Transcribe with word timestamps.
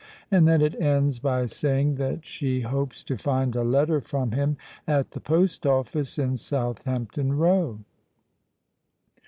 And 0.31 0.47
then 0.47 0.63
it 0.63 0.73
ends 0.81 1.19
by 1.19 1.45
saying 1.45 1.93
that 1.97 2.25
she 2.25 2.61
hopes 2.61 3.03
to 3.03 3.15
find 3.19 3.55
a 3.55 3.63
letter 3.63 4.01
from 4.01 4.31
him 4.31 4.57
at 4.87 5.11
the 5.11 5.19
post 5.19 5.67
office 5.67 6.17
in 6.17 6.37
Southampton 6.37 7.33
Row." 7.37 7.77